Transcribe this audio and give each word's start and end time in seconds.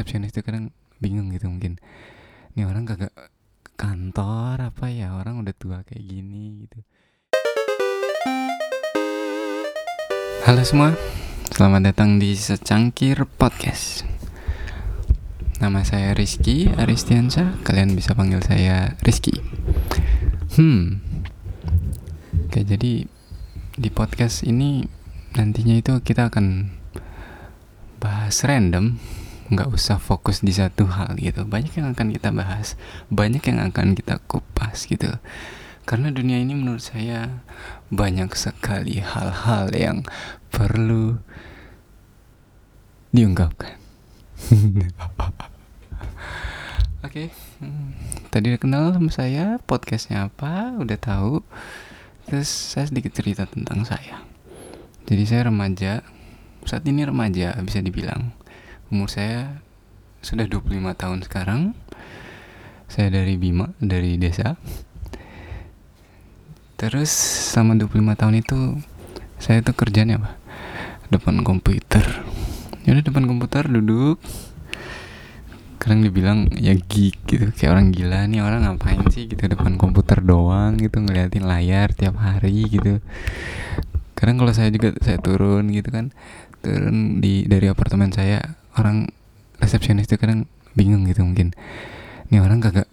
resepsionis 0.00 0.32
itu 0.32 0.40
kadang 0.40 0.72
bingung 0.96 1.28
gitu 1.28 1.52
mungkin. 1.52 1.76
Ini 2.56 2.64
orang 2.64 2.88
kagak 2.88 3.12
kantor 3.76 4.72
apa 4.72 4.88
ya? 4.88 5.12
Orang 5.12 5.44
udah 5.44 5.52
tua 5.52 5.84
kayak 5.84 6.00
gini 6.00 6.64
gitu. 6.64 6.80
Halo 10.48 10.64
semua 10.64 10.96
selamat 11.52 11.92
datang 11.92 12.16
di 12.16 12.32
secangkir 12.32 13.28
podcast. 13.28 14.08
Nama 15.60 15.84
saya 15.84 16.16
Rizky 16.16 16.72
Aristiansa 16.72 17.60
kalian 17.60 17.92
bisa 17.92 18.16
panggil 18.16 18.40
saya 18.40 18.96
Rizky. 19.04 19.36
Hmm. 20.56 21.04
Oke 22.48 22.64
jadi 22.64 23.04
di 23.76 23.88
podcast 23.92 24.48
ini 24.48 24.80
nantinya 25.36 25.76
itu 25.76 25.92
kita 26.00 26.32
akan 26.32 26.72
bahas 28.00 28.40
random 28.48 28.96
nggak 29.50 29.68
usah 29.74 29.98
fokus 29.98 30.40
di 30.40 30.54
satu 30.54 30.86
hal 30.86 31.18
gitu. 31.18 31.42
Banyak 31.42 31.74
yang 31.74 31.90
akan 31.92 32.14
kita 32.14 32.30
bahas 32.30 32.78
banyak 33.10 33.42
yang 33.42 33.58
akan 33.60 33.98
kita 33.98 34.22
kupas 34.30 34.86
gitu. 34.86 35.10
Karena 35.84 36.14
dunia 36.14 36.38
ini 36.38 36.54
menurut 36.54 36.86
saya 36.86 37.42
banyak 37.90 38.30
sekali 38.38 39.02
hal-hal 39.02 39.74
yang 39.74 40.06
perlu 40.54 41.18
diungkapkan. 43.10 43.74
Oke 47.00 47.26
okay. 47.26 47.28
hmm, 47.64 47.96
tadi 48.28 48.52
udah 48.52 48.60
kenal 48.60 48.84
sama 48.92 49.10
saya 49.10 49.58
podcastnya 49.66 50.30
apa 50.30 50.78
udah 50.78 50.98
tahu. 51.00 51.42
Terus 52.30 52.46
saya 52.46 52.86
sedikit 52.86 53.10
cerita 53.16 53.50
tentang 53.50 53.82
saya. 53.82 54.22
Jadi 55.10 55.26
saya 55.26 55.50
remaja 55.50 56.06
saat 56.68 56.84
ini 56.86 57.02
remaja 57.02 57.56
bisa 57.64 57.80
dibilang 57.80 58.36
umur 58.90 59.06
saya 59.06 59.62
sudah 60.20 60.44
25 60.44 60.92
tahun 60.98 61.18
sekarang. 61.24 61.72
Saya 62.90 63.08
dari 63.14 63.38
Bima 63.38 63.70
dari 63.78 64.18
desa. 64.18 64.58
Terus 66.74 67.08
selama 67.54 67.78
25 67.86 68.18
tahun 68.18 68.34
itu 68.42 68.58
saya 69.38 69.62
tuh 69.62 69.78
kerjanya 69.78 70.18
apa? 70.18 70.34
Depan 71.08 71.46
komputer. 71.46 72.02
Jadi 72.82 73.06
depan 73.06 73.30
komputer 73.30 73.70
duduk. 73.70 74.18
Kadang 75.80 76.04
dibilang 76.04 76.50
ya 76.58 76.74
geek 76.74 77.16
gitu. 77.30 77.46
Kayak 77.54 77.78
orang 77.78 77.86
gila 77.94 78.26
nih 78.26 78.42
orang 78.42 78.66
ngapain 78.66 79.00
sih 79.08 79.30
gitu 79.30 79.40
depan 79.48 79.78
komputer 79.78 80.20
doang 80.20 80.76
gitu 80.76 81.00
ngeliatin 81.00 81.46
layar 81.46 81.94
tiap 81.94 82.18
hari 82.18 82.66
gitu. 82.68 82.98
Kadang 84.18 84.36
kalau 84.36 84.52
saya 84.52 84.68
juga 84.74 84.92
saya 85.00 85.16
turun 85.22 85.70
gitu 85.72 85.88
kan. 85.88 86.10
Turun 86.60 87.22
di 87.24 87.46
dari 87.48 87.70
apartemen 87.72 88.12
saya 88.12 88.59
orang 88.78 89.10
resepsionis 89.58 90.06
itu 90.06 90.20
kadang 90.20 90.46
bingung 90.74 91.06
gitu 91.08 91.26
mungkin. 91.26 91.54
Ini 92.30 92.38
orang 92.42 92.62
kagak 92.62 92.86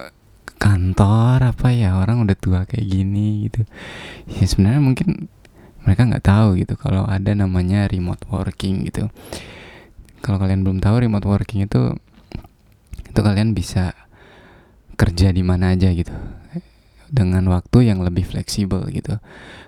kantor 0.58 1.54
apa 1.54 1.70
ya? 1.74 1.98
Orang 2.02 2.26
udah 2.26 2.38
tua 2.38 2.66
kayak 2.66 2.86
gini 2.86 3.50
gitu. 3.50 3.66
Ya 4.30 4.46
sebenarnya 4.50 4.82
mungkin 4.82 5.30
mereka 5.86 6.04
nggak 6.04 6.26
tahu 6.26 6.60
gitu 6.60 6.76
kalau 6.76 7.08
ada 7.08 7.32
namanya 7.32 7.88
remote 7.88 8.26
working 8.28 8.84
gitu. 8.90 9.08
Kalau 10.20 10.42
kalian 10.42 10.66
belum 10.66 10.84
tahu 10.84 11.08
remote 11.08 11.24
working 11.24 11.64
itu 11.64 11.96
itu 13.08 13.20
kalian 13.24 13.56
bisa 13.56 13.96
kerja 14.98 15.32
di 15.32 15.46
mana 15.46 15.78
aja 15.78 15.94
gitu. 15.94 16.12
Dengan 17.08 17.48
waktu 17.48 17.88
yang 17.88 18.04
lebih 18.04 18.28
fleksibel 18.28 18.84
gitu. 18.92 19.16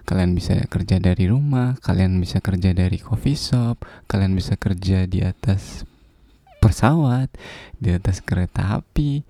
Kalian 0.04 0.36
bisa 0.36 0.60
kerja 0.68 1.00
dari 1.00 1.32
rumah, 1.32 1.80
kalian 1.80 2.20
bisa 2.20 2.44
kerja 2.44 2.76
dari 2.76 3.00
coffee 3.00 3.40
shop, 3.40 3.86
kalian 4.12 4.36
bisa 4.36 4.60
kerja 4.60 5.08
di 5.08 5.24
atas 5.24 5.88
pesawat, 6.70 7.34
di 7.82 7.90
atas 7.90 8.22
kereta 8.22 8.78
api, 8.78 9.26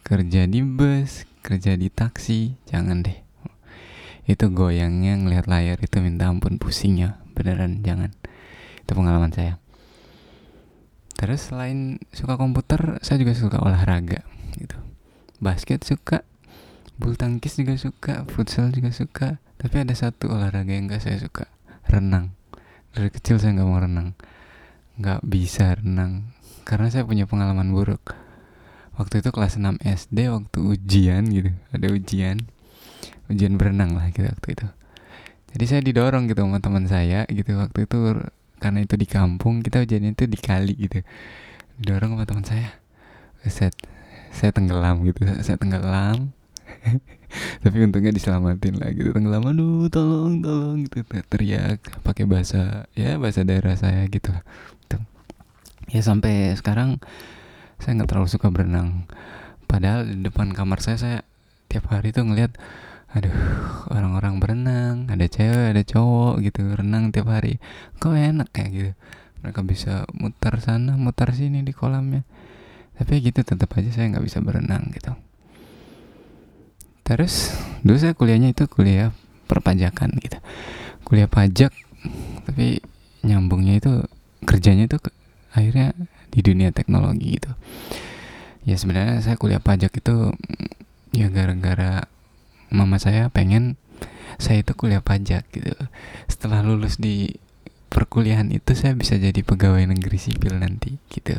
kerja 0.00 0.48
di 0.48 0.64
bus, 0.64 1.28
kerja 1.44 1.76
di 1.76 1.92
taksi, 1.92 2.56
jangan 2.64 3.04
deh. 3.04 3.20
Itu 4.24 4.48
goyangnya 4.48 5.20
ngelihat 5.20 5.44
layar 5.44 5.76
itu 5.84 6.00
minta 6.00 6.32
ampun 6.32 6.56
pusingnya, 6.56 7.20
beneran 7.36 7.84
jangan. 7.84 8.16
Itu 8.80 8.96
pengalaman 8.96 9.36
saya. 9.36 9.60
Terus 11.20 11.52
selain 11.52 12.00
suka 12.16 12.40
komputer, 12.40 12.96
saya 13.04 13.20
juga 13.20 13.36
suka 13.36 13.60
olahraga 13.60 14.24
gitu. 14.56 14.80
Basket 15.44 15.84
suka, 15.84 16.24
bulu 16.96 17.12
tangkis 17.20 17.60
juga 17.60 17.76
suka, 17.76 18.24
futsal 18.32 18.72
juga 18.72 18.88
suka. 18.88 19.36
Tapi 19.60 19.84
ada 19.84 19.92
satu 19.92 20.32
olahraga 20.32 20.72
yang 20.72 20.88
gak 20.88 21.04
saya 21.04 21.20
suka, 21.20 21.44
renang. 21.92 22.32
Dari 22.96 23.12
kecil 23.12 23.36
saya 23.36 23.52
nggak 23.58 23.68
mau 23.68 23.80
renang, 23.82 24.14
nggak 25.00 25.20
bisa 25.26 25.74
renang 25.74 26.30
karena 26.64 26.88
saya 26.88 27.04
punya 27.04 27.28
pengalaman 27.28 27.70
buruk. 27.70 28.16
Waktu 28.96 29.20
itu 29.20 29.30
kelas 29.30 29.60
6 29.60 29.84
SD 29.84 30.32
waktu 30.32 30.58
ujian 30.64 31.28
gitu. 31.28 31.52
Ada 31.76 31.86
ujian. 31.92 32.36
Ujian 33.28 33.60
berenang 33.60 33.92
lah 33.94 34.08
gitu 34.10 34.24
waktu 34.24 34.48
itu. 34.56 34.66
Jadi 35.54 35.64
saya 35.70 35.80
didorong 35.84 36.26
gitu 36.26 36.42
sama 36.42 36.58
teman 36.64 36.88
saya 36.88 37.28
gitu. 37.28 37.60
Waktu 37.60 37.84
itu 37.84 37.98
karena 38.58 38.80
itu 38.80 38.94
di 38.96 39.06
kampung 39.06 39.60
kita 39.60 39.84
ujiannya 39.84 40.16
itu 40.16 40.24
di 40.24 40.38
kali 40.40 40.74
gitu. 40.78 41.04
Didorong 41.78 42.16
sama 42.16 42.24
teman 42.24 42.44
saya. 42.48 42.70
Set 43.44 43.76
saya 44.32 44.50
tenggelam 44.50 45.04
gitu. 45.04 45.20
Saya 45.44 45.60
tenggelam. 45.60 46.32
Tapi 47.66 47.76
untungnya 47.82 48.14
diselamatin 48.14 48.78
lah 48.80 48.88
gitu. 48.94 49.12
Tenggelam 49.12 49.42
aduh 49.52 49.90
tolong 49.92 50.40
tolong 50.40 50.86
gitu. 50.86 51.02
Teriak 51.28 51.82
pakai 52.06 52.24
bahasa 52.24 52.88
ya 52.96 53.20
bahasa 53.20 53.42
daerah 53.44 53.74
saya 53.74 54.06
gitu 54.06 54.32
ya 55.94 56.02
sampai 56.02 56.58
sekarang 56.58 56.98
saya 57.78 58.02
nggak 58.02 58.10
terlalu 58.10 58.26
suka 58.26 58.50
berenang. 58.50 59.06
Padahal 59.70 60.10
di 60.10 60.26
depan 60.26 60.50
kamar 60.50 60.82
saya 60.82 60.98
saya 60.98 61.18
tiap 61.70 61.86
hari 61.94 62.10
tuh 62.10 62.26
ngeliat 62.26 62.50
aduh 63.14 63.30
orang-orang 63.94 64.42
berenang 64.42 65.06
ada 65.06 65.22
cewek 65.30 65.70
ada 65.70 65.82
cowok 65.86 66.42
gitu. 66.42 66.66
Renang 66.74 67.14
tiap 67.14 67.30
hari. 67.30 67.62
Kok 68.02 68.10
enak 68.10 68.50
kayak 68.50 68.70
gitu. 68.74 68.92
Mereka 69.46 69.60
bisa 69.62 70.02
muter 70.10 70.58
sana 70.58 70.98
muter 70.98 71.30
sini 71.30 71.62
di 71.62 71.70
kolamnya. 71.70 72.26
Tapi 72.98 73.22
gitu 73.22 73.46
tetap 73.46 73.70
aja 73.78 73.90
saya 73.94 74.10
nggak 74.10 74.24
bisa 74.26 74.42
berenang 74.42 74.90
gitu. 74.90 75.14
Terus 77.06 77.54
dulu 77.86 77.98
saya 78.02 78.18
kuliahnya 78.18 78.50
itu 78.50 78.66
kuliah 78.66 79.14
perpajakan 79.46 80.10
gitu. 80.18 80.42
Kuliah 81.06 81.30
pajak 81.30 81.70
tapi 82.50 82.82
nyambungnya 83.22 83.78
itu 83.78 83.92
kerjanya 84.44 84.90
itu 84.90 84.98
akhirnya 85.54 85.94
di 86.34 86.42
dunia 86.42 86.74
teknologi 86.74 87.38
gitu. 87.38 87.54
Ya 88.66 88.74
sebenarnya 88.74 89.22
saya 89.22 89.38
kuliah 89.38 89.62
pajak 89.62 89.94
itu 89.94 90.34
ya 91.14 91.30
gara-gara 91.30 92.10
mama 92.74 92.98
saya 92.98 93.30
pengen 93.30 93.78
saya 94.42 94.66
itu 94.66 94.74
kuliah 94.74 95.00
pajak 95.00 95.46
gitu. 95.54 95.72
Setelah 96.26 96.66
lulus 96.66 96.98
di 96.98 97.38
perkuliahan 97.86 98.50
itu 98.50 98.74
saya 98.74 98.98
bisa 98.98 99.14
jadi 99.14 99.38
pegawai 99.46 99.86
negeri 99.86 100.18
sipil 100.18 100.58
nanti 100.58 100.98
gitu. 101.14 101.38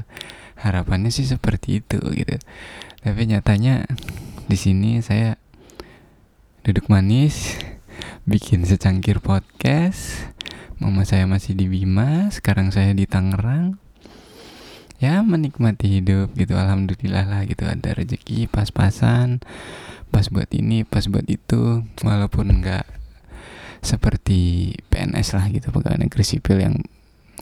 Harapannya 0.55 1.11
sih 1.11 1.27
seperti 1.27 1.83
itu 1.83 1.99
gitu. 2.15 2.39
Tapi 3.03 3.21
nyatanya 3.27 3.83
di 4.47 4.55
sini 4.55 5.03
saya 5.03 5.35
duduk 6.63 6.87
manis 6.87 7.59
bikin 8.23 8.63
secangkir 8.63 9.19
podcast. 9.19 10.31
Mama 10.79 11.07
saya 11.07 11.27
masih 11.27 11.55
di 11.55 11.67
Bima 11.71 12.27
sekarang 12.31 12.71
saya 12.71 12.91
di 12.91 13.07
Tangerang 13.07 13.84
ya 14.99 15.19
menikmati 15.21 15.99
hidup 15.99 16.31
gitu 16.39 16.55
alhamdulillah 16.55 17.27
lah 17.27 17.41
gitu 17.43 17.67
ada 17.67 17.91
rezeki 17.91 18.47
pas-pasan 18.47 19.43
pas 20.09 20.31
buat 20.31 20.47
ini 20.55 20.87
pas 20.87 21.03
buat 21.11 21.27
itu 21.27 21.83
walaupun 21.99 22.47
enggak 22.47 22.87
seperti 23.85 24.73
PNS 24.89 25.37
lah 25.37 25.45
gitu 25.53 25.69
pegawai 25.69 26.01
negeri 26.01 26.25
sipil 26.25 26.57
yang 26.57 26.75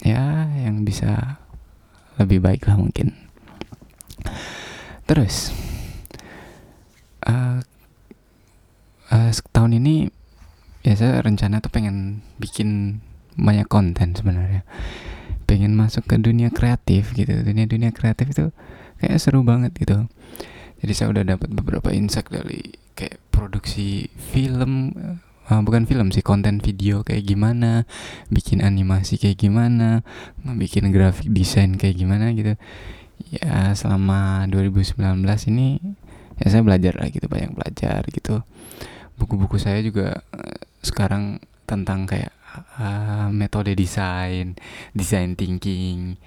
ya 0.03 0.51
yang 0.59 0.83
bisa 0.83 1.39
lebih 2.19 2.43
baik 2.43 2.67
lah 2.67 2.75
mungkin. 2.75 3.15
Terus 5.07 5.55
uh, 7.23 7.63
uh, 9.07 9.31
tahun 9.55 9.79
ini 9.79 10.11
ya 10.83 10.93
saya 10.99 11.23
rencana 11.23 11.63
tuh 11.63 11.71
pengen 11.71 12.19
bikin 12.41 12.99
banyak 13.39 13.65
konten 13.71 14.13
sebenarnya 14.13 14.67
pengen 15.43 15.77
masuk 15.77 16.07
ke 16.07 16.15
dunia 16.19 16.49
kreatif 16.49 17.13
gitu. 17.13 17.31
Dunia 17.43 17.67
dunia 17.67 17.91
kreatif 17.91 18.31
itu 18.31 18.49
kayak 18.99 19.19
seru 19.19 19.43
banget 19.43 19.75
gitu. 19.77 20.07
Jadi 20.83 20.93
saya 20.95 21.15
udah 21.15 21.23
dapat 21.23 21.49
beberapa 21.51 21.91
insight 21.95 22.27
dari 22.27 22.75
kayak 22.93 23.19
produksi 23.31 24.11
film 24.11 24.91
uh, 25.47 25.61
bukan 25.63 25.87
film 25.87 26.11
sih 26.11 26.23
konten 26.23 26.59
video 26.59 27.03
kayak 27.03 27.23
gimana 27.23 27.87
bikin 28.27 28.59
animasi 28.63 29.19
kayak 29.19 29.39
gimana 29.39 30.03
bikin 30.43 30.91
grafik 30.91 31.31
desain 31.31 31.75
kayak 31.79 31.99
gimana 31.99 32.31
gitu. 32.35 32.55
Ya 33.31 33.71
selama 33.73 34.45
2019 34.51 34.99
ini 35.49 35.79
ya 36.41 36.47
saya 36.51 36.61
belajar 36.65 36.99
lah 36.99 37.07
gitu 37.11 37.25
banyak 37.31 37.55
belajar 37.55 38.03
gitu. 38.11 38.43
Buku-buku 39.15 39.55
saya 39.61 39.79
juga 39.79 40.19
uh, 40.35 40.57
sekarang 40.83 41.39
tentang 41.63 42.03
kayak 42.03 42.35
uh, 42.79 43.27
metode 43.33 43.73
desain, 43.73 44.53
design 44.93 45.33
thinking, 45.33 46.17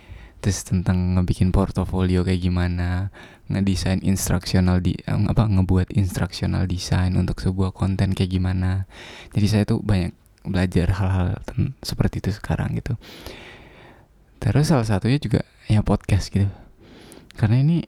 terus 0.43 0.63
tentang 0.63 1.19
ngebikin 1.19 1.51
portofolio 1.51 2.23
kayak 2.23 2.43
gimana 2.43 3.11
ngedesain 3.47 4.03
instruksional 4.03 4.83
di 4.83 4.99
apa 5.07 5.47
ngebuat 5.47 5.95
instruksional 5.95 6.67
desain 6.67 7.15
untuk 7.15 7.39
sebuah 7.39 7.71
konten 7.71 8.13
kayak 8.15 8.31
gimana. 8.31 8.91
Jadi 9.31 9.47
saya 9.47 9.65
tuh 9.67 9.79
banyak 9.83 10.15
belajar 10.47 10.95
hal-hal 10.99 11.39
seperti 11.83 12.23
itu 12.23 12.31
sekarang 12.35 12.79
gitu. 12.79 12.99
Terus 14.43 14.71
salah 14.71 14.87
satunya 14.87 15.19
juga 15.19 15.43
ya 15.67 15.83
podcast 15.83 16.31
gitu. 16.31 16.51
Karena 17.35 17.63
ini 17.63 17.87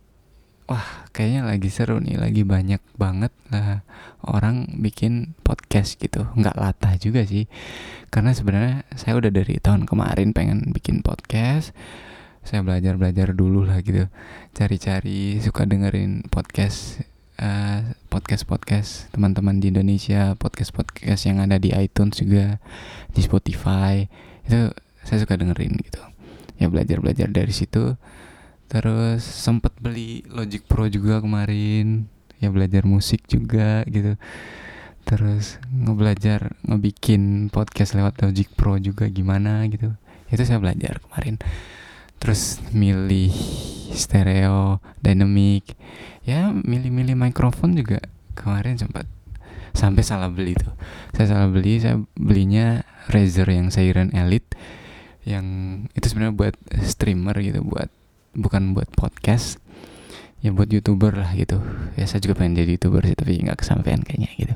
wah 0.69 1.09
kayaknya 1.17 1.49
lagi 1.49 1.73
seru 1.73 1.97
nih 1.97 2.21
lagi 2.21 2.45
banyak 2.45 2.85
banget 3.01 3.33
lah 3.49 3.81
orang 4.21 4.69
bikin 4.85 5.33
podcast 5.41 5.97
gitu. 5.97 6.29
Nggak 6.37 6.61
latah 6.61 6.95
juga 7.01 7.25
sih. 7.25 7.49
Karena 8.13 8.37
sebenarnya 8.37 8.85
saya 8.93 9.17
udah 9.17 9.33
dari 9.33 9.57
tahun 9.57 9.89
kemarin 9.89 10.37
pengen 10.37 10.69
bikin 10.77 11.01
podcast. 11.01 11.73
Saya 12.45 12.61
belajar 12.61 13.01
belajar 13.01 13.33
dulu 13.33 13.65
lah 13.65 13.81
gitu. 13.81 14.13
Cari-cari 14.53 15.41
suka 15.41 15.65
dengerin 15.65 16.29
podcast 16.29 17.01
uh, 17.41 17.89
podcast 18.13 18.45
podcast 18.45 18.91
teman-teman 19.17 19.65
di 19.65 19.73
Indonesia 19.73 20.37
podcast 20.37 20.77
podcast 20.77 21.25
yang 21.25 21.41
ada 21.41 21.57
di 21.57 21.73
iTunes 21.73 22.21
juga 22.21 22.61
di 23.17 23.25
Spotify. 23.25 24.05
Itu 24.45 24.77
saya 25.01 25.19
suka 25.25 25.41
dengerin 25.41 25.81
gitu. 25.81 26.05
Ya 26.61 26.69
belajar 26.69 27.01
belajar 27.01 27.33
dari 27.33 27.57
situ 27.57 27.97
terus 28.69 29.25
sempet 29.25 29.73
beli 29.81 30.21
Logic 30.29 30.61
Pro 30.61 30.87
juga 30.93 31.25
kemarin 31.25 32.05
ya 32.39 32.53
belajar 32.53 32.85
musik 32.85 33.27
juga 33.27 33.83
gitu. 33.89 34.15
Terus 35.09 35.57
ngebelajar 35.73 36.53
ngebikin 36.69 37.49
podcast 37.49 37.97
lewat 37.97 38.21
Logic 38.21 38.47
Pro 38.53 38.77
juga 38.77 39.09
gimana 39.09 39.65
gitu. 39.73 39.97
Itu 40.29 40.43
saya 40.45 40.61
belajar 40.61 41.01
kemarin. 41.01 41.41
Terus 42.21 42.61
milih 42.77 43.33
stereo 43.97 44.85
dynamic. 45.01 45.73
Ya 46.29 46.53
milih-milih 46.53 47.17
mikrofon 47.17 47.73
juga 47.73 48.05
kemarin 48.37 48.77
sempat 48.77 49.09
sampai 49.73 50.05
salah 50.05 50.29
beli 50.29 50.53
tuh. 50.53 50.77
Saya 51.17 51.27
salah 51.33 51.49
beli 51.49 51.81
saya 51.81 51.97
belinya 52.21 52.85
Razer 53.09 53.49
yang 53.49 53.73
Siren 53.73 54.13
Elite 54.13 54.53
yang 55.25 55.47
itu 55.93 56.09
sebenarnya 56.09 56.37
buat 56.37 56.55
streamer 56.85 57.37
gitu 57.45 57.61
buat 57.61 57.93
bukan 58.39 58.79
buat 58.79 58.89
podcast 58.95 59.59
ya 60.39 60.55
buat 60.55 60.71
youtuber 60.71 61.11
lah 61.19 61.35
gitu. 61.35 61.59
Ya 61.99 62.07
saya 62.07 62.23
juga 62.23 62.39
pengen 62.39 62.63
jadi 62.63 62.79
youtuber 62.79 63.03
sih 63.03 63.19
tapi 63.19 63.43
nggak 63.43 63.59
kesampaian 63.59 64.01
kayaknya 64.03 64.31
gitu. 64.39 64.55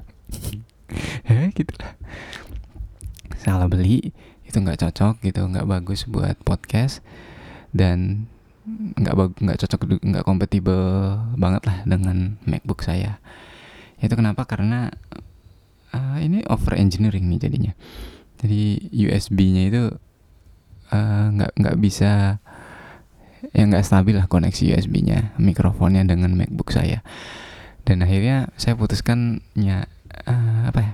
Ya 1.26 1.50
gitu 1.58 1.74
lah. 1.82 1.98
Salah 3.42 3.66
beli 3.66 4.14
itu 4.46 4.56
nggak 4.60 4.78
cocok 4.78 5.24
gitu 5.26 5.42
nggak 5.48 5.66
bagus 5.66 6.06
buat 6.06 6.38
podcast 6.46 7.02
dan 7.74 8.30
nggak 8.68 9.42
nggak 9.42 9.58
cocok 9.66 9.80
nggak 10.06 10.24
kompatibel 10.28 11.18
banget 11.34 11.66
lah 11.66 11.76
dengan 11.82 12.38
MacBook 12.46 12.86
saya. 12.86 13.18
Itu 13.98 14.14
kenapa? 14.14 14.46
Karena 14.46 14.86
uh, 15.90 16.18
ini 16.22 16.46
over 16.46 16.78
engineering 16.78 17.26
nih 17.26 17.40
jadinya. 17.42 17.72
Jadi 18.42 18.90
USB-nya 18.90 19.62
itu 19.70 19.82
eh, 20.90 21.26
nggak 21.30 21.52
uh, 21.54 21.56
nggak 21.62 21.76
bisa 21.78 22.42
yang 23.50 23.74
nggak 23.74 23.82
stabil 23.82 24.14
lah 24.14 24.30
koneksi 24.30 24.78
USB-nya 24.78 25.34
mikrofonnya 25.42 26.06
dengan 26.06 26.38
MacBook 26.38 26.70
saya. 26.70 27.02
Dan 27.82 28.06
akhirnya 28.06 28.54
saya 28.54 28.78
putuskan 28.78 29.42
ya 29.58 29.90
uh, 30.30 30.70
apa 30.70 30.80
ya 30.80 30.92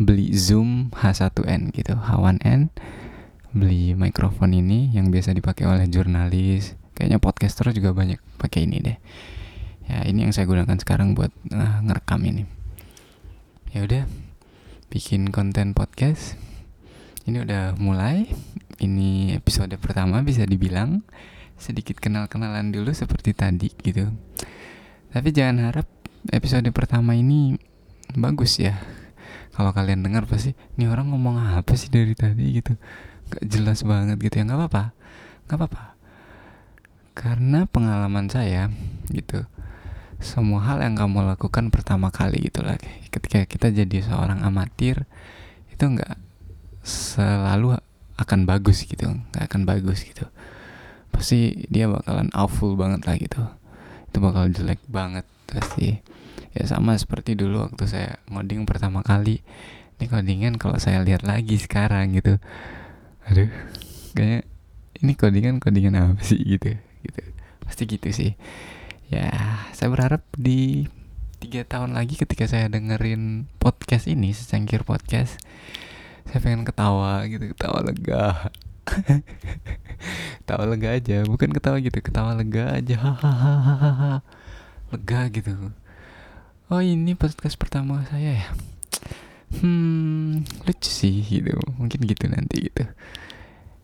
beli 0.00 0.32
Zoom 0.32 0.88
H1n 0.96 1.70
gitu 1.76 1.94
H1n 1.94 2.72
beli 3.54 3.94
mikrofon 3.94 4.50
ini 4.50 4.90
yang 4.90 5.12
biasa 5.12 5.36
dipakai 5.36 5.68
oleh 5.68 5.86
jurnalis. 5.86 6.74
Kayaknya 6.96 7.18
podcaster 7.22 7.70
juga 7.70 7.94
banyak 7.94 8.18
pakai 8.40 8.66
ini 8.66 8.82
deh. 8.82 8.98
Ya 9.86 10.02
ini 10.08 10.24
yang 10.24 10.32
saya 10.32 10.48
gunakan 10.48 10.74
sekarang 10.80 11.12
buat 11.12 11.30
uh, 11.52 11.78
ngerekam 11.84 12.24
ini. 12.24 12.48
Ya 13.70 13.84
udah 13.84 14.08
bikin 14.90 15.30
konten 15.30 15.76
podcast. 15.76 16.34
Ini 17.28 17.44
udah 17.44 17.76
mulai. 17.78 18.30
Ini 18.80 19.38
episode 19.38 19.74
pertama 19.78 20.24
bisa 20.26 20.42
dibilang 20.48 21.06
sedikit 21.58 21.98
kenal-kenalan 22.02 22.74
dulu 22.74 22.90
seperti 22.90 23.32
tadi 23.32 23.70
gitu. 23.82 24.10
Tapi 25.14 25.28
jangan 25.30 25.70
harap 25.70 25.86
episode 26.34 26.66
pertama 26.74 27.14
ini 27.14 27.54
bagus 28.18 28.58
ya. 28.58 28.78
Kalau 29.54 29.70
kalian 29.70 30.02
dengar 30.02 30.26
pasti, 30.26 30.50
ini 30.74 30.90
orang 30.90 31.14
ngomong 31.14 31.38
apa 31.38 31.78
sih 31.78 31.86
dari 31.86 32.18
tadi 32.18 32.58
gitu. 32.58 32.74
Gak 33.30 33.44
jelas 33.46 33.86
banget 33.86 34.18
gitu 34.18 34.42
ya, 34.42 34.44
nggak 34.50 34.58
apa-apa. 34.58 34.84
Nggak 35.46 35.58
apa-apa. 35.62 35.84
Karena 37.14 37.62
pengalaman 37.70 38.26
saya 38.26 38.66
gitu. 39.14 39.46
Semua 40.18 40.66
hal 40.66 40.82
yang 40.82 40.98
kamu 40.98 41.22
lakukan 41.22 41.70
pertama 41.70 42.10
kali 42.10 42.50
gitu 42.50 42.66
lah. 42.66 42.74
Ketika 43.14 43.46
kita 43.46 43.70
jadi 43.70 44.02
seorang 44.02 44.42
amatir, 44.42 45.06
itu 45.70 45.84
nggak 45.86 46.18
selalu 46.82 47.78
akan 48.18 48.40
bagus 48.50 48.82
gitu, 48.82 49.06
nggak 49.06 49.46
akan 49.46 49.62
bagus 49.62 50.02
gitu 50.02 50.26
pasti 51.14 51.70
dia 51.70 51.86
bakalan 51.86 52.28
awful 52.34 52.74
banget 52.74 53.06
lah 53.06 53.14
gitu. 53.14 53.40
Itu 54.10 54.18
bakal 54.18 54.50
jelek 54.50 54.82
banget 54.90 55.22
pasti. 55.46 56.02
Ya 56.54 56.66
sama 56.66 56.98
seperti 56.98 57.38
dulu 57.38 57.70
waktu 57.70 57.86
saya 57.86 58.18
ngoding 58.26 58.66
pertama 58.66 59.06
kali. 59.06 59.46
Ini 60.02 60.10
codingan 60.10 60.54
kalau 60.58 60.82
saya 60.82 61.06
lihat 61.06 61.22
lagi 61.22 61.54
sekarang 61.54 62.18
gitu. 62.18 62.42
Aduh 63.30 63.48
kayak 64.18 64.46
ini 64.98 65.12
codingan 65.14 65.62
codingan 65.62 65.94
apa 65.94 66.22
sih 66.26 66.42
gitu 66.42 66.74
gitu. 67.06 67.22
Pasti 67.62 67.82
gitu 67.86 68.10
sih. 68.10 68.34
Ya 69.06 69.30
saya 69.70 69.94
berharap 69.94 70.26
di 70.34 70.90
tiga 71.38 71.62
tahun 71.62 71.94
lagi 71.94 72.18
ketika 72.18 72.48
saya 72.50 72.72
dengerin 72.72 73.46
podcast 73.60 74.08
ini 74.08 74.32
secangkir 74.32 74.80
podcast 74.80 75.36
saya 76.24 76.40
pengen 76.40 76.64
ketawa 76.64 77.20
gitu 77.28 77.52
ketawa 77.52 77.84
lega 77.84 78.48
ketawa 80.44 80.64
lega 80.68 80.88
aja. 80.96 81.24
Bukan 81.24 81.50
ketawa 81.50 81.76
gitu 81.80 81.98
ketawa 82.04 82.36
lega 82.36 82.70
aja. 82.72 82.98
Lega 84.92 85.20
gitu. 85.32 85.72
Oh 86.72 86.80
ini 86.80 87.12
podcast 87.18 87.56
pertama 87.60 88.04
saya 88.08 88.40
ya? 88.40 88.48
Hmm 89.60 90.44
lucu 90.68 90.90
sih 90.90 91.24
gitu. 91.24 91.56
Mungkin 91.80 92.04
gitu 92.04 92.24
nanti 92.28 92.70
gitu. 92.70 92.84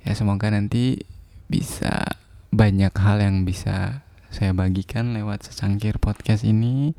Ya 0.05 0.13
semoga 0.17 0.49
nanti 0.49 1.05
bisa 1.51 2.05
banyak 2.51 2.95
hal 2.95 3.21
yang 3.21 3.43
bisa 3.45 4.07
saya 4.31 4.55
bagikan 4.55 5.13
lewat 5.13 5.51
secangkir 5.51 5.99
podcast 5.99 6.47
ini. 6.47 6.95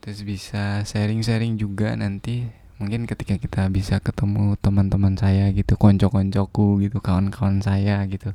Terus 0.00 0.24
bisa 0.24 0.86
sharing-sharing 0.86 1.60
juga 1.60 1.92
nanti 1.92 2.48
mungkin 2.78 3.10
ketika 3.10 3.34
kita 3.38 3.66
bisa 3.74 3.98
ketemu 3.98 4.54
teman-teman 4.62 5.18
saya 5.18 5.50
gitu 5.50 5.74
konco-koncoku 5.74 6.78
gitu 6.82 7.02
kawan-kawan 7.02 7.58
saya 7.58 8.06
gitu. 8.06 8.32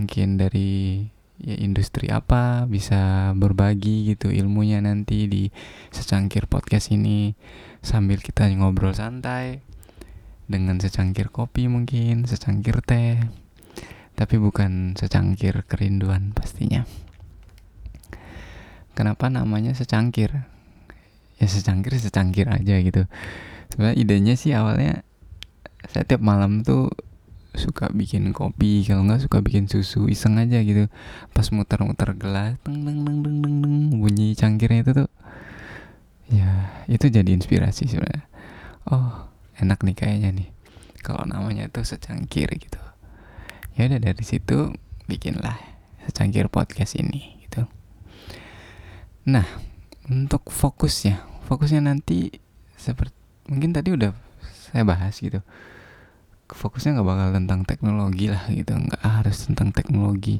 Mungkin 0.00 0.40
dari 0.40 1.04
ya 1.40 1.56
industri 1.56 2.12
apa 2.12 2.68
bisa 2.68 3.32
berbagi 3.32 4.12
gitu 4.12 4.28
ilmunya 4.28 4.80
nanti 4.80 5.28
di 5.28 5.52
secangkir 5.92 6.48
podcast 6.48 6.92
ini. 6.92 7.36
Sambil 7.80 8.20
kita 8.20 8.48
ngobrol 8.48 8.92
santai 8.92 9.64
dengan 10.48 10.80
secangkir 10.80 11.28
kopi 11.28 11.68
mungkin 11.68 12.24
secangkir 12.24 12.80
teh. 12.84 13.20
Tapi 14.16 14.36
bukan 14.36 14.96
secangkir 14.96 15.64
kerinduan 15.68 16.32
pastinya. 16.36 16.84
Kenapa 18.92 19.32
namanya 19.32 19.72
secangkir 19.72 20.44
ya 21.40 21.46
secangkir 21.48 21.96
secangkir 21.96 22.46
aja 22.52 22.76
gitu. 22.84 23.08
Sebenarnya 23.72 23.96
idenya 23.96 24.34
sih 24.36 24.52
awalnya 24.52 25.02
saya 25.88 26.04
tiap 26.04 26.20
malam 26.20 26.60
tuh 26.60 26.92
suka 27.56 27.90
bikin 27.90 28.30
kopi 28.30 28.86
kalau 28.86 29.02
nggak 29.08 29.26
suka 29.26 29.42
bikin 29.42 29.66
susu 29.66 30.06
iseng 30.06 30.36
aja 30.36 30.60
gitu. 30.60 30.86
Pas 31.32 31.48
muter-muter 31.50 32.12
gelas 32.14 32.60
teng 32.62 32.84
teng 32.84 33.02
teng 33.02 33.18
teng 33.24 33.36
teng 33.40 33.56
teng 33.64 33.74
bunyi 33.96 34.36
cangkirnya 34.36 34.84
itu 34.84 34.92
tuh 35.04 35.10
ya 36.30 36.70
itu 36.86 37.08
jadi 37.08 37.30
inspirasi 37.32 37.88
sebenarnya. 37.88 38.28
Oh 38.86 39.32
enak 39.58 39.80
nih 39.82 39.96
kayaknya 39.96 40.30
nih 40.36 40.48
kalau 41.00 41.24
namanya 41.24 41.66
tuh 41.72 41.88
secangkir 41.88 42.52
gitu. 42.52 42.78
Ya 43.80 43.88
udah 43.88 43.98
dari 43.98 44.22
situ 44.22 44.76
bikinlah 45.08 45.56
secangkir 46.04 46.52
podcast 46.52 47.00
ini 47.00 47.40
gitu. 47.48 47.64
Nah 49.24 49.48
untuk 50.10 50.52
fokusnya 50.52 51.29
fokusnya 51.50 51.82
nanti 51.82 52.30
seperti 52.78 53.18
mungkin 53.50 53.74
tadi 53.74 53.90
udah 53.90 54.14
saya 54.70 54.86
bahas 54.86 55.18
gitu. 55.18 55.42
Fokusnya 56.46 56.98
nggak 56.98 57.08
bakal 57.10 57.28
tentang 57.34 57.60
teknologi 57.66 58.30
lah 58.30 58.46
gitu. 58.54 58.78
Nggak 58.78 59.02
harus 59.02 59.50
tentang 59.50 59.74
teknologi. 59.74 60.38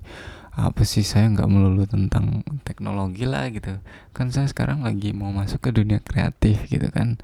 Apa 0.55 0.87
sih? 0.87 1.03
Saya 1.03 1.27
nggak 1.35 1.51
melulu 1.51 1.87
tentang 1.91 2.47
teknologi 2.63 3.27
lah 3.27 3.51
gitu. 3.51 3.83
Kan 4.15 4.31
saya 4.31 4.47
sekarang 4.47 4.87
lagi 4.87 5.11
mau 5.11 5.35
masuk 5.35 5.59
ke 5.59 5.71
dunia 5.75 5.99
kreatif 5.99 6.71
gitu 6.71 6.87
kan. 6.95 7.19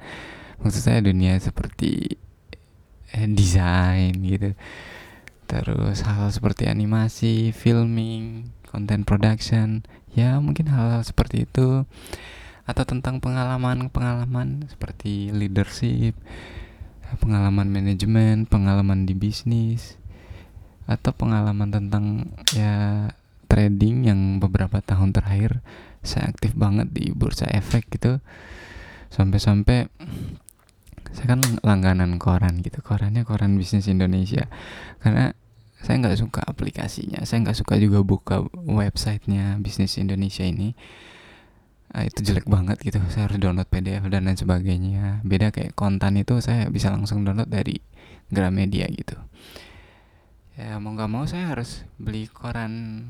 Maksud 0.59 0.83
saya 0.83 0.99
dunia 0.99 1.39
seperti 1.39 2.19
eh, 3.15 3.27
desain 3.31 4.11
gitu. 4.19 4.51
Terus 5.47 6.03
hal, 6.03 6.27
hal 6.27 6.29
seperti 6.35 6.67
animasi 6.67 7.55
filming 7.55 8.51
content 8.67 9.07
production. 9.07 9.87
Ya 10.11 10.39
mungkin 10.43 10.67
hal-hal 10.67 11.03
seperti 11.07 11.47
itu 11.47 11.87
atau 12.67 12.83
tentang 12.83 13.23
pengalaman-pengalaman 13.23 14.67
seperti 14.67 15.31
leadership 15.31 16.19
pengalaman 17.23 17.71
manajemen 17.71 18.43
pengalaman 18.43 19.07
di 19.07 19.15
bisnis 19.15 19.95
atau 20.87 21.15
pengalaman 21.15 21.71
tentang 21.71 22.35
ya 22.51 23.07
trading 23.47 24.07
yang 24.07 24.19
beberapa 24.43 24.83
tahun 24.83 25.15
terakhir 25.15 25.63
saya 26.03 26.31
aktif 26.31 26.55
banget 26.55 26.91
di 26.91 27.11
bursa 27.11 27.47
efek 27.51 27.91
gitu. 27.91 28.23
Sampai-sampai 29.11 29.87
saya 31.11 31.27
kan 31.35 31.41
langganan 31.63 32.19
koran 32.19 32.63
gitu. 32.63 32.79
Korannya 32.79 33.27
koran 33.27 33.59
bisnis 33.59 33.91
Indonesia. 33.91 34.47
Karena 35.03 35.35
saya 35.83 35.95
nggak 35.99 36.19
suka 36.19 36.41
aplikasinya. 36.43 37.23
Saya 37.27 37.43
nggak 37.47 37.59
suka 37.59 37.75
juga 37.79 38.03
buka 38.03 38.47
websitenya 38.55 39.59
bisnis 39.59 39.99
Indonesia 39.99 40.47
ini 40.47 40.75
nah, 41.91 42.03
itu 42.03 42.19
jelek 42.23 42.47
banget 42.47 42.77
gitu. 42.83 42.99
Saya 43.07 43.31
harus 43.31 43.39
download 43.39 43.69
PDF 43.71 44.03
dan 44.11 44.27
lain 44.27 44.39
sebagainya. 44.39 45.23
Beda 45.23 45.51
kayak 45.55 45.73
konten 45.73 46.19
itu 46.19 46.39
saya 46.43 46.67
bisa 46.67 46.91
langsung 46.91 47.23
download 47.23 47.47
dari 47.47 47.79
Gramedia 48.27 48.87
gitu. 48.91 49.15
Ya 50.57 50.81
mau 50.81 50.97
nggak 50.97 51.11
mau 51.11 51.23
saya 51.29 51.53
harus 51.53 51.85
beli 52.01 52.27
koran 52.27 53.03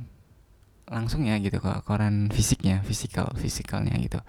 langsung 0.87 1.27
ya 1.27 1.35
gitu 1.39 1.59
kok 1.59 1.83
koran 1.83 2.31
fisiknya 2.31 2.83
fisikal 2.83 3.31
fisikalnya 3.35 3.95
gitu. 3.97 4.19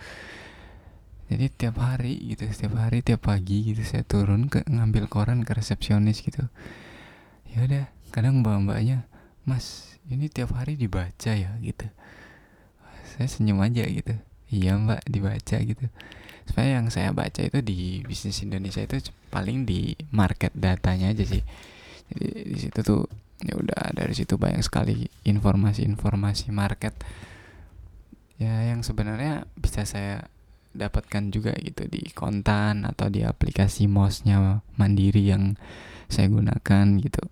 Jadi 1.28 1.52
tiap 1.52 1.76
hari 1.82 2.16
gitu 2.32 2.48
setiap 2.48 2.80
hari 2.80 3.04
tiap 3.04 3.28
pagi 3.28 3.60
gitu 3.68 3.84
saya 3.84 4.00
turun 4.00 4.48
ke 4.48 4.64
ngambil 4.64 5.10
koran 5.12 5.44
ke 5.44 5.52
resepsionis 5.52 6.24
gitu. 6.24 6.46
Ya 7.52 7.66
udah 7.66 7.84
kadang 8.14 8.40
mbak 8.40 8.64
mbaknya 8.64 9.04
mas 9.44 9.98
ini 10.08 10.32
tiap 10.32 10.56
hari 10.56 10.78
dibaca 10.78 11.34
ya 11.34 11.52
gitu. 11.60 11.84
Saya 13.18 13.28
senyum 13.28 13.60
aja 13.60 13.82
gitu 13.82 14.14
iya 14.48 14.76
mbak 14.76 15.04
dibaca 15.08 15.56
gitu. 15.60 15.86
Supaya 16.48 16.80
yang 16.80 16.88
saya 16.88 17.12
baca 17.12 17.44
itu 17.44 17.60
di 17.60 18.00
bisnis 18.04 18.40
Indonesia 18.40 18.80
itu 18.80 19.12
paling 19.28 19.68
di 19.68 19.92
market 20.12 20.52
datanya 20.56 21.12
aja 21.12 21.24
sih. 21.24 21.44
Jadi 22.08 22.26
di 22.48 22.58
situ 22.58 22.80
tuh 22.80 23.04
ya 23.44 23.54
udah 23.54 23.92
dari 23.94 24.14
situ 24.16 24.40
banyak 24.40 24.64
sekali 24.64 25.04
informasi-informasi 25.28 26.48
market. 26.50 26.96
Ya 28.40 28.64
yang 28.72 28.80
sebenarnya 28.80 29.44
bisa 29.58 29.84
saya 29.84 30.24
dapatkan 30.72 31.34
juga 31.34 31.52
gitu 31.58 31.84
di 31.90 32.08
kontan 32.14 32.86
atau 32.86 33.10
di 33.10 33.26
aplikasi 33.26 33.90
mosnya 33.90 34.62
mandiri 34.78 35.28
yang 35.28 35.58
saya 36.08 36.32
gunakan 36.32 36.86
gitu. 37.02 37.22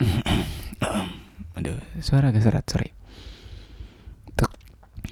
Aduh 1.58 1.76
suara 1.98 2.30
agak 2.30 2.46
serat 2.46 2.64
sorry 2.70 2.99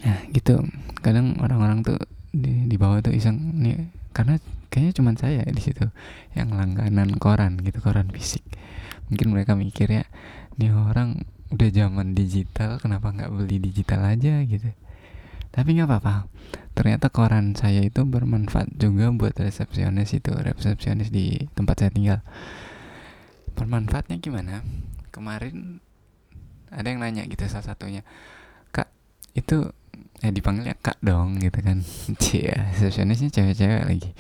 nah 0.04 0.18
gitu. 0.30 0.62
Kadang 1.00 1.38
orang-orang 1.38 1.86
tuh 1.86 1.98
di, 2.34 2.68
di 2.68 2.76
bawah 2.76 3.00
tuh 3.00 3.14
iseng 3.14 3.58
nih 3.58 3.88
karena 4.12 4.38
kayaknya 4.68 4.92
cuma 4.98 5.10
saya 5.16 5.42
di 5.46 5.62
situ 5.62 5.88
yang 6.34 6.52
langganan 6.52 7.16
koran 7.16 7.58
gitu 7.62 7.80
koran 7.80 8.10
fisik. 8.12 8.44
Mungkin 9.08 9.32
mereka 9.32 9.56
mikir 9.56 9.88
ya 9.88 10.04
nih 10.58 10.74
orang 10.74 11.24
udah 11.48 11.70
zaman 11.72 12.12
digital 12.12 12.76
kenapa 12.76 13.08
nggak 13.08 13.30
beli 13.32 13.56
digital 13.62 14.04
aja? 14.04 14.44
gitu. 14.44 14.68
Tapi 15.48 15.68
nggak 15.80 15.88
apa-apa. 15.88 16.28
Ternyata 16.76 17.10
koran 17.10 17.56
saya 17.58 17.82
itu 17.82 18.04
bermanfaat 18.04 18.76
juga 18.78 19.10
buat 19.10 19.34
resepsionis 19.34 20.14
itu 20.14 20.30
resepsionis 20.30 21.08
di 21.10 21.48
tempat 21.56 21.82
saya 21.82 21.90
tinggal. 21.90 22.20
Bermanfaatnya 23.56 24.22
gimana? 24.22 24.62
Kemarin 25.10 25.82
ada 26.68 26.86
yang 26.86 27.00
nanya 27.00 27.24
gitu 27.24 27.48
salah 27.48 27.64
satunya 27.64 28.04
kak 28.72 28.92
itu 29.32 29.72
eh 30.18 30.34
dipanggil 30.34 30.66
ya 30.66 30.76
kak 30.78 30.98
dong 30.98 31.38
gitu 31.38 31.58
kan. 31.62 31.78
Cia 32.22 32.74
resepsionisnya 32.74 33.30
cewek-cewek 33.30 33.82
lagi. 33.86 34.10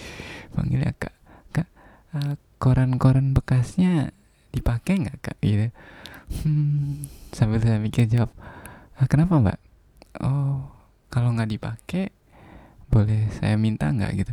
Panggil 0.54 0.80
ya 0.86 0.92
kak. 0.94 1.14
Kak 1.50 1.68
uh, 2.14 2.34
koran-koran 2.62 3.34
bekasnya 3.34 4.14
dipakai 4.54 5.02
nggak 5.02 5.18
kak? 5.18 5.36
Gitu. 5.42 5.74
Hmm, 6.44 7.08
sambil 7.32 7.58
saya 7.58 7.80
mikir 7.80 8.04
jawab 8.04 8.30
ah, 9.00 9.08
kenapa 9.08 9.40
mbak? 9.40 9.58
Oh 10.22 10.70
kalau 11.08 11.32
nggak 11.32 11.50
dipakai 11.50 12.12
boleh 12.88 13.26
saya 13.34 13.58
minta 13.58 13.90
nggak? 13.90 14.12
Gitu. 14.14 14.32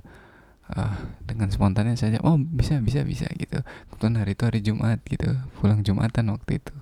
Uh, 0.65 0.97
dengan 1.21 1.53
spontannya 1.53 1.93
saja 1.93 2.17
oh 2.25 2.37
bisa 2.37 2.77
bisa 2.81 3.01
bisa 3.01 3.25
gitu. 3.37 3.61
Kebetulan 3.89 4.21
hari 4.21 4.33
itu 4.37 4.43
hari 4.45 4.59
Jumat 4.61 4.99
gitu. 5.05 5.33
Pulang 5.57 5.81
Jumatan 5.81 6.29
waktu 6.29 6.61
itu. 6.61 6.75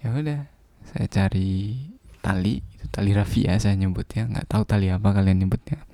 Ya 0.00 0.14
udah 0.14 0.46
saya 0.90 1.06
cari 1.10 1.76
tali 2.24 2.69
itu 2.80 2.88
tali 2.88 3.12
rafia 3.12 3.60
saya 3.60 3.76
nyebutnya 3.76 4.24
nggak 4.24 4.48
tahu 4.48 4.64
tali 4.64 4.88
apa 4.88 5.12
kalian 5.12 5.44
nyebutnya. 5.44 5.84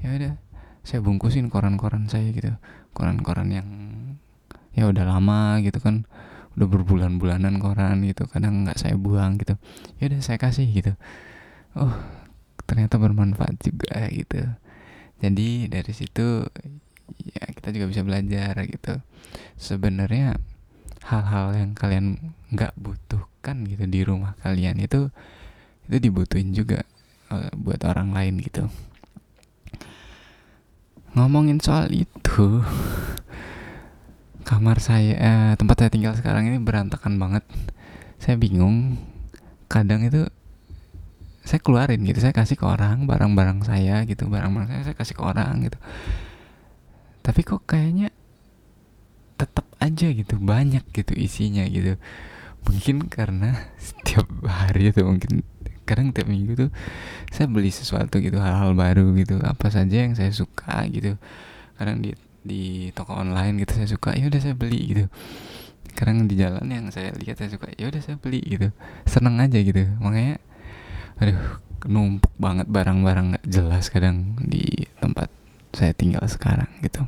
Ya 0.00 0.16
udah 0.16 0.32
saya 0.80 1.04
bungkusin 1.04 1.52
koran-koran 1.52 2.08
saya 2.08 2.32
gitu. 2.32 2.56
Koran-koran 2.96 3.52
yang 3.52 3.68
ya 4.72 4.88
udah 4.88 5.04
lama 5.04 5.60
gitu 5.60 5.76
kan. 5.76 6.08
Udah 6.56 6.66
berbulan-bulanan 6.66 7.60
koran 7.60 8.00
gitu 8.08 8.24
kadang 8.24 8.64
nggak 8.64 8.80
saya 8.80 8.96
buang 8.96 9.36
gitu. 9.36 9.60
Ya 10.00 10.08
udah 10.08 10.20
saya 10.24 10.40
kasih 10.40 10.64
gitu. 10.72 10.96
Oh 11.76 11.92
ternyata 12.64 12.96
bermanfaat 12.96 13.60
juga 13.60 14.08
gitu. 14.08 14.40
Jadi 15.20 15.68
dari 15.68 15.92
situ 15.92 16.48
ya 17.20 17.44
kita 17.52 17.76
juga 17.76 17.92
bisa 17.92 18.00
belajar 18.00 18.56
gitu. 18.64 19.04
Sebenarnya 19.60 20.40
hal-hal 21.04 21.52
yang 21.52 21.70
kalian 21.76 22.32
nggak 22.56 22.72
butuhkan 22.80 23.68
gitu 23.68 23.84
di 23.84 24.00
rumah 24.00 24.32
kalian 24.40 24.80
itu 24.80 25.12
itu 25.90 25.98
dibutuhin 25.98 26.54
juga 26.54 26.86
uh, 27.34 27.50
buat 27.58 27.82
orang 27.82 28.14
lain 28.14 28.38
gitu. 28.38 28.70
Ngomongin 31.18 31.58
soal 31.58 31.90
itu 31.90 32.62
kamar 34.46 34.78
saya 34.78 35.14
eh, 35.18 35.52
tempat 35.58 35.82
saya 35.82 35.90
tinggal 35.90 36.14
sekarang 36.14 36.46
ini 36.46 36.62
berantakan 36.62 37.18
banget. 37.18 37.42
Saya 38.22 38.38
bingung 38.38 38.94
kadang 39.66 40.06
itu 40.06 40.30
saya 41.42 41.58
keluarin 41.58 42.06
gitu 42.06 42.22
saya 42.22 42.30
kasih 42.30 42.54
ke 42.54 42.62
orang 42.62 43.10
barang-barang 43.10 43.66
saya 43.66 44.06
gitu 44.06 44.30
barang-barang 44.30 44.70
saya 44.70 44.82
saya 44.86 44.96
kasih 44.96 45.14
ke 45.18 45.22
orang 45.26 45.66
gitu. 45.66 45.78
Tapi 47.26 47.40
kok 47.42 47.66
kayaknya 47.66 48.14
tetap 49.34 49.66
aja 49.82 50.08
gitu 50.14 50.38
banyak 50.38 50.86
gitu 50.94 51.18
isinya 51.18 51.66
gitu. 51.66 51.98
Mungkin 52.62 53.10
karena 53.10 53.66
setiap 53.82 54.30
hari 54.46 54.94
itu 54.94 55.02
mungkin 55.02 55.42
kadang 55.90 56.14
tiap 56.14 56.30
minggu 56.30 56.54
tuh 56.54 56.70
saya 57.34 57.50
beli 57.50 57.74
sesuatu 57.74 58.22
gitu 58.22 58.38
hal-hal 58.38 58.78
baru 58.78 59.10
gitu 59.18 59.42
apa 59.42 59.66
saja 59.74 60.06
yang 60.06 60.14
saya 60.14 60.30
suka 60.30 60.86
gitu. 60.86 61.18
Kadang 61.74 61.98
di 61.98 62.14
di 62.40 62.88
toko 62.94 63.18
online 63.18 63.66
gitu 63.66 63.74
saya 63.76 63.88
suka 63.90 64.14
ya 64.14 64.30
udah 64.30 64.40
saya 64.40 64.54
beli 64.54 64.80
gitu. 64.94 65.04
Sekarang 65.90 66.30
di 66.30 66.38
jalan 66.38 66.70
yang 66.70 66.86
saya 66.94 67.10
lihat 67.18 67.42
saya 67.42 67.50
suka 67.50 67.66
ya 67.74 67.90
udah 67.90 67.98
saya 67.98 68.16
beli 68.22 68.40
gitu. 68.46 68.70
Seneng 69.10 69.42
aja 69.42 69.58
gitu. 69.58 69.82
Makanya 69.98 70.38
aduh 71.18 71.60
numpuk 71.84 72.32
banget 72.38 72.70
barang-barang 72.70 73.26
nggak 73.36 73.46
jelas 73.50 73.90
kadang 73.90 74.38
di 74.40 74.86
tempat 75.02 75.28
saya 75.74 75.92
tinggal 75.92 76.24
sekarang 76.30 76.70
gitu. 76.80 77.04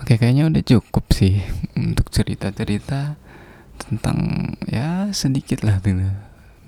Oke 0.00 0.16
kayaknya 0.16 0.48
udah 0.48 0.62
cukup 0.64 1.12
sih 1.12 1.44
untuk 1.76 2.08
cerita-cerita 2.08 3.20
tentang 3.76 4.52
ya 4.64 5.12
sedikit 5.12 5.60
lah 5.60 5.80
gitu 5.80 6.08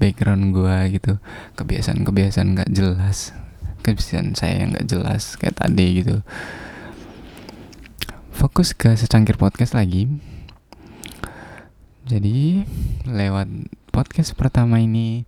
background 0.02 0.50
gua 0.50 0.90
gitu. 0.90 1.22
Kebiasaan-kebiasaan 1.54 2.58
nggak 2.58 2.70
jelas. 2.74 3.30
Kebiasaan 3.86 4.34
saya 4.34 4.66
yang 4.66 4.74
nggak 4.74 4.90
jelas 4.90 5.38
kayak 5.38 5.62
tadi 5.62 6.02
gitu. 6.02 6.26
Fokus 8.34 8.74
ke 8.74 8.98
secangkir 8.98 9.38
podcast 9.38 9.78
lagi. 9.78 10.10
Jadi 12.02 12.66
lewat 13.06 13.46
podcast 13.94 14.34
pertama 14.34 14.82
ini 14.82 15.22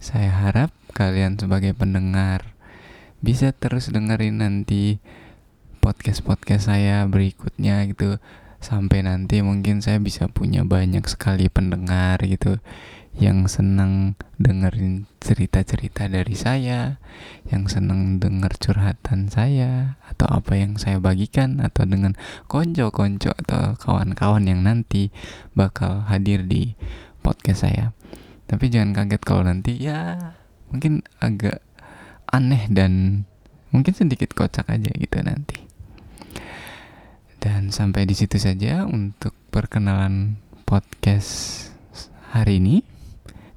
saya 0.00 0.32
harap 0.32 0.72
kalian 0.96 1.36
sebagai 1.36 1.76
pendengar 1.76 2.56
bisa 3.20 3.52
terus 3.52 3.92
dengerin 3.92 4.40
nanti 4.40 5.04
podcast-podcast 5.84 6.72
saya 6.72 7.04
berikutnya 7.04 7.84
gitu. 7.92 8.16
Sampai 8.64 9.04
nanti 9.04 9.44
mungkin 9.44 9.84
saya 9.84 10.00
bisa 10.00 10.24
punya 10.32 10.64
banyak 10.64 11.04
sekali 11.04 11.52
pendengar 11.52 12.16
gitu 12.24 12.56
yang 13.14 13.46
senang 13.46 14.18
dengerin 14.42 15.06
cerita-cerita 15.22 16.10
dari 16.10 16.34
saya, 16.34 16.98
yang 17.46 17.70
senang 17.70 18.18
denger 18.18 18.58
curhatan 18.58 19.30
saya, 19.30 20.02
atau 20.10 20.26
apa 20.26 20.58
yang 20.58 20.74
saya 20.74 20.98
bagikan, 20.98 21.62
atau 21.62 21.86
dengan 21.86 22.18
konco-konco 22.50 23.30
atau 23.30 23.78
kawan-kawan 23.78 24.50
yang 24.50 24.66
nanti 24.66 25.14
bakal 25.54 26.02
hadir 26.10 26.42
di 26.42 26.74
podcast 27.22 27.70
saya. 27.70 27.94
Tapi 28.50 28.68
jangan 28.68 28.92
kaget 28.92 29.22
kalau 29.24 29.42
nanti 29.46 29.78
ya 29.80 30.34
mungkin 30.68 31.06
agak 31.22 31.64
aneh 32.28 32.66
dan 32.68 33.24
mungkin 33.70 33.94
sedikit 33.94 34.34
kocak 34.34 34.68
aja 34.68 34.90
gitu 34.90 35.22
nanti. 35.22 35.64
Dan 37.38 37.70
sampai 37.70 38.08
di 38.08 38.16
situ 38.16 38.40
saja 38.40 38.88
untuk 38.88 39.36
perkenalan 39.52 40.40
podcast 40.64 41.68
hari 42.32 42.58
ini 42.58 42.93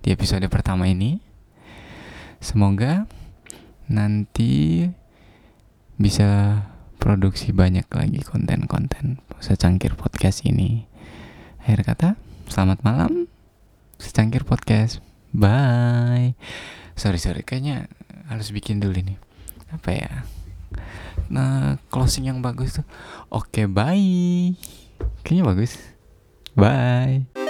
di 0.07 0.15
episode 0.15 0.47
pertama 0.47 0.87
ini. 0.87 1.19
Semoga 2.39 3.03
nanti 3.91 4.87
bisa 5.99 6.63
produksi 6.95 7.51
banyak 7.51 7.91
lagi 7.91 8.23
konten-konten 8.23 9.19
secangkir 9.43 9.99
podcast 9.99 10.47
ini. 10.47 10.87
Akhir 11.59 11.83
kata, 11.83 12.09
selamat 12.47 12.87
malam. 12.87 13.27
Secangkir 13.99 14.47
podcast. 14.47 15.03
Bye. 15.35 16.39
Sorry 16.95 17.19
sorry, 17.19 17.43
kayaknya 17.43 17.91
harus 18.31 18.55
bikin 18.55 18.79
dulu 18.79 19.03
nih. 19.03 19.19
Apa 19.75 19.91
ya? 19.91 20.23
Nah, 21.27 21.83
closing 21.91 22.31
yang 22.31 22.39
bagus 22.39 22.79
tuh. 22.79 22.87
Oke, 23.27 23.67
bye. 23.67 24.55
Kayaknya 25.27 25.43
bagus. 25.43 25.75
Bye. 26.55 27.46